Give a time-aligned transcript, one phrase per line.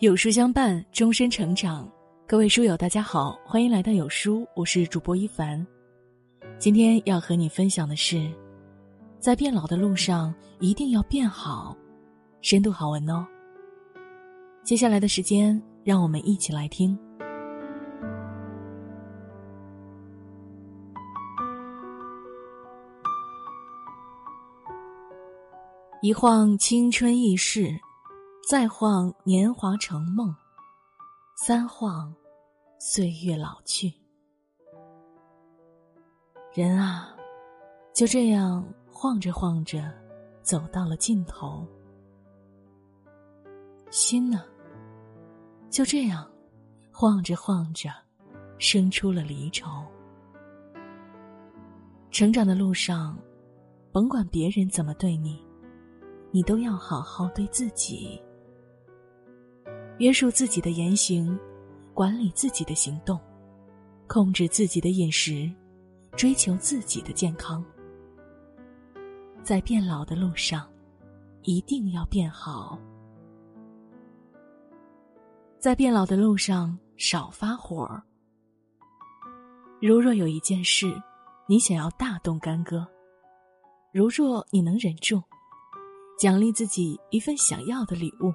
[0.00, 1.86] 有书相伴，终身成长。
[2.26, 5.64] 各位书友，大家好，欢迎来到有书，我是主播一凡。
[6.58, 8.32] 今天要和你分享的是，
[9.18, 11.76] 在变老的路上，一定要变好。
[12.40, 13.26] 深度好文哦。
[14.64, 16.98] 接下来的时间，让我们一起来听。
[26.00, 27.78] 一晃青春易逝，
[28.50, 30.34] 再晃年华成梦，
[31.36, 32.12] 三晃
[32.80, 33.94] 岁月老去。
[36.52, 37.14] 人啊，
[37.94, 39.88] 就这样晃着晃着，
[40.42, 41.64] 走到了尽头。
[43.88, 44.42] 心呢，
[45.70, 46.28] 就这样
[46.90, 47.88] 晃着晃着，
[48.58, 49.86] 生出了离愁。
[52.10, 53.16] 成长的路上，
[53.92, 55.40] 甭管别人怎么对你。
[56.32, 58.20] 你都要好好对自己，
[60.00, 61.38] 约束自己的言行，
[61.92, 63.20] 管理自己的行动，
[64.06, 65.52] 控制自己的饮食，
[66.16, 67.62] 追求自己的健康。
[69.42, 70.66] 在变老的路上，
[71.42, 72.78] 一定要变好。
[75.58, 78.02] 在变老的路上，少发火。
[79.82, 80.90] 如若有一件事，
[81.46, 82.88] 你想要大动干戈，
[83.92, 85.22] 如若你能忍住。
[86.18, 88.32] 奖励自己一份想要的礼物。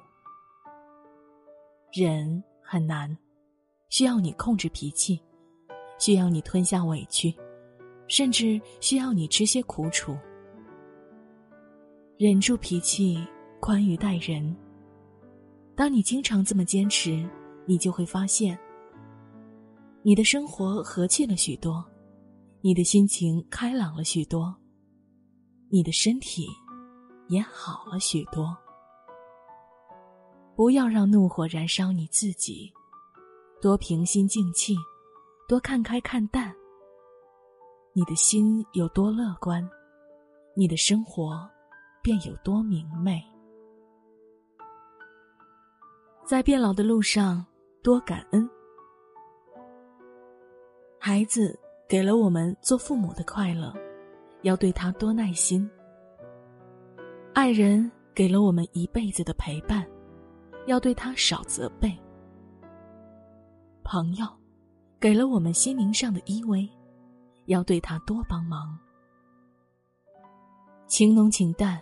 [1.98, 3.16] 忍很难，
[3.88, 5.18] 需要你控制脾气，
[5.98, 7.34] 需要你吞下委屈，
[8.06, 10.14] 甚至需要你吃些苦楚。
[12.18, 13.26] 忍住脾气，
[13.60, 14.54] 宽于待人。
[15.74, 17.26] 当你经常这么坚持，
[17.64, 18.58] 你就会发现，
[20.02, 21.82] 你的生活和气了许多，
[22.60, 24.54] 你的心情开朗了许多，
[25.70, 26.46] 你的身体。
[27.28, 28.56] 也好了许多。
[30.56, 32.72] 不要让怒火燃烧你自己，
[33.60, 34.74] 多平心静气，
[35.46, 36.50] 多看开看淡。
[37.92, 39.62] 你的心有多乐观，
[40.54, 41.46] 你的生活
[42.02, 43.22] 便有多明媚。
[46.24, 47.44] 在变老的路上，
[47.82, 48.48] 多感恩。
[50.98, 53.74] 孩子给了我们做父母的快乐，
[54.40, 55.70] 要对他多耐心。
[57.34, 59.86] 爱人给了我们一辈子的陪伴，
[60.66, 61.90] 要对他少责备；
[63.84, 64.26] 朋友
[64.98, 66.68] 给了我们心灵上的依偎，
[67.46, 68.78] 要对他多帮忙。
[70.86, 71.80] 情浓情淡，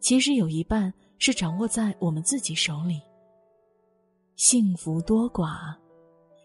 [0.00, 3.00] 其实有一半是掌握在我们自己手里；
[4.36, 5.74] 幸福多寡，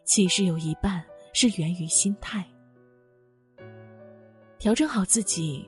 [0.05, 1.03] 其实有一半
[1.33, 2.45] 是源于心态。
[4.59, 5.67] 调整好自己，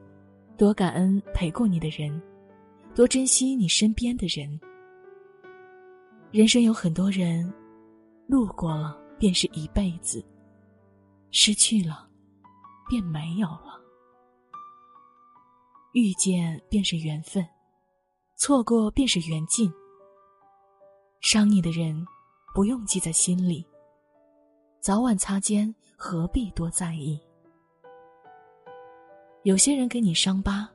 [0.57, 2.21] 多感恩陪过你的人。
[2.95, 4.59] 多珍惜你身边的人。
[6.33, 7.47] 人生有很多人，
[8.25, 10.25] 路过了便是一辈子，
[11.29, 12.09] 失去了
[12.89, 13.79] 便没有了。
[15.93, 17.47] 遇见便是缘分，
[18.35, 19.71] 错过便是缘尽。
[21.21, 22.03] 伤你的人，
[22.55, 23.63] 不用记在心里，
[24.81, 27.21] 早晚擦肩，何必多在意？
[29.43, 30.67] 有些人给你伤疤。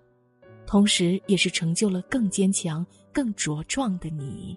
[0.69, 4.57] 同时，也是成就了更坚强、更茁壮的你。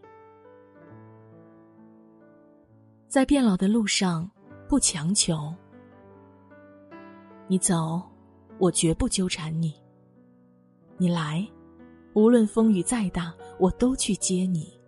[3.11, 4.31] 在变老的路上，
[4.69, 5.53] 不强求。
[7.45, 8.01] 你走，
[8.57, 9.73] 我绝不纠缠你；
[10.95, 11.45] 你来，
[12.13, 14.79] 无论风雨再大，我都去接你。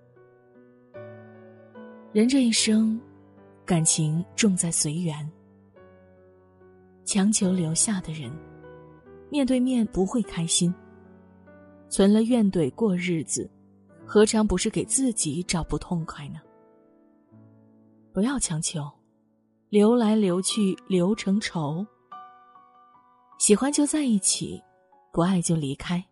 [2.14, 2.98] 人这一生，
[3.66, 5.30] 感情重在随缘。
[7.04, 8.32] 强求留下的人，
[9.30, 10.74] 面对面不会开心。
[11.90, 13.52] 存了怨怼过日子，
[14.06, 16.40] 何尝不是给自己找不痛快呢？
[18.14, 18.90] 不要强求，
[19.70, 21.86] 留来留去留成仇。
[23.40, 24.62] 喜欢就在一起，
[25.12, 26.04] 不爱就离开。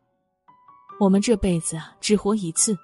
[0.99, 2.77] 我们这辈子，只活一次，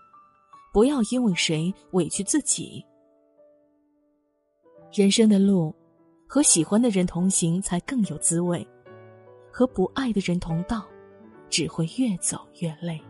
[0.71, 2.85] 不要因为谁委屈自己。
[4.93, 5.73] 人生的路，
[6.27, 8.65] 和喜欢的人同行才更有滋味，
[9.51, 10.85] 和不爱的人同道。
[11.49, 13.01] 只会越走越累。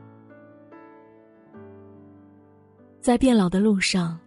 [3.01, 4.19] 在变老的路上，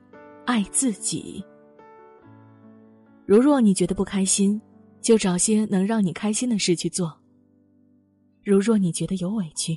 [0.44, 1.44] 爱自己。
[3.30, 4.60] 如若你觉得不开心，
[5.00, 7.06] 就找些能让你开心的事去做；
[8.42, 9.72] 如若你觉得有委屈，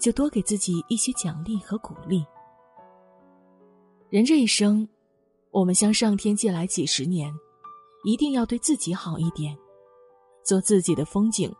[0.00, 2.24] 就多给自己一些奖励和鼓励。
[4.08, 4.88] 人这一生，
[5.50, 7.30] 我们向上天借来几十年，
[8.06, 9.54] 一定要对自己好一点，
[10.42, 11.54] 做自己的风景。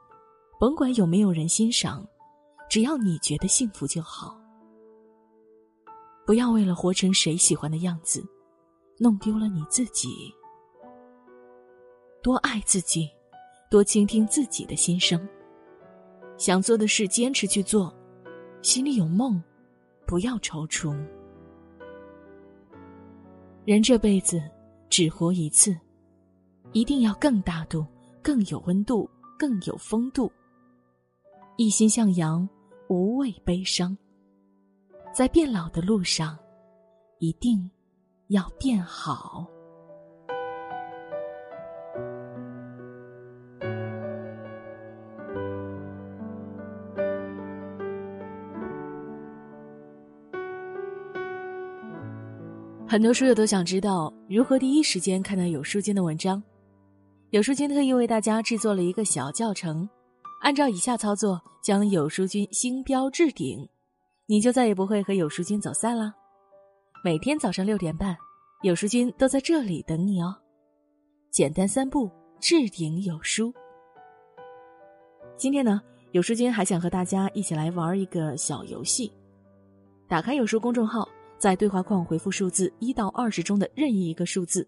[0.58, 2.08] 甭管有没有人欣赏，
[2.70, 4.34] 只要你觉得幸福就好。
[6.24, 8.26] 不要为了活成谁喜欢的样子，
[8.98, 10.08] 弄丢了你自己。
[12.22, 13.08] 多爱自己，
[13.70, 15.26] 多倾听自己的心声。
[16.36, 17.94] 想做的事坚持去做，
[18.62, 19.42] 心里有梦，
[20.06, 20.96] 不要踌躇。
[23.64, 24.42] 人这辈子
[24.88, 25.76] 只活一次，
[26.72, 27.84] 一定要更大度、
[28.22, 30.30] 更有温度、更有风度。
[31.56, 32.48] 一心向阳，
[32.88, 33.96] 无畏悲伤。
[35.12, 36.38] 在变老的路上，
[37.18, 37.68] 一定
[38.28, 39.46] 要变好。
[52.90, 56.42] 很多书友都想知道如何第一时间看到有书君的文章。
[57.28, 59.86] 有书君特意为大家制作了一个小教程，
[60.40, 63.68] 按照以下操作，将有书君星标置顶，
[64.24, 66.14] 你就再也不会和有书君走散啦。
[67.04, 68.16] 每天早上六点半，
[68.62, 70.34] 有书君都在这里等你哦。
[71.30, 73.52] 简单三步，置顶有书。
[75.36, 75.82] 今天呢，
[76.12, 79.12] 有书君还想和大家一起来玩一个小游戏。
[80.08, 81.06] 打开有书公众号。
[81.38, 84.66] 在对话框回复数字一到二十中的任意一个数字，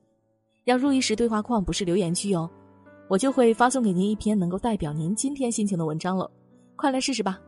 [0.65, 2.49] 要入一时对话框不是留言区哦，
[3.09, 6.31] 我就会发送给您一篇能够代表您今天心情的文章了，
[6.77, 7.41] 快来试试吧。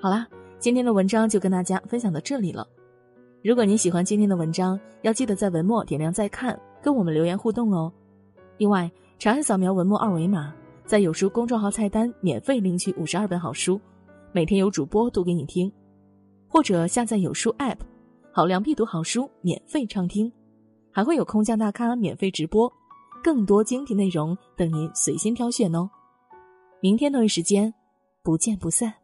[0.00, 0.26] 好啦，
[0.58, 2.66] 今天的文章就跟大家分享到这里了。
[3.44, 7.92] 如果您喜欢今天的文章，要记得在文末点亮再看，跟我们留言互动哦。
[8.56, 10.54] 另外，长按扫描文末二维码，
[10.86, 13.78] 在有书公众号菜单免费领取五十二本好书，
[14.32, 15.70] 每天有主播读给你听，
[16.48, 17.76] 或者下载有书 App。
[18.38, 20.32] 好量必读好书，免费畅听，
[20.92, 22.72] 还会有空降大咖免费直播，
[23.20, 25.90] 更多精品内容等您随心挑选哦。
[26.80, 27.74] 明天同一时间，
[28.22, 28.94] 不见不散。